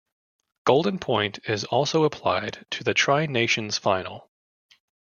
[0.63, 4.31] Golden point is also applied to the Tri-Nations final.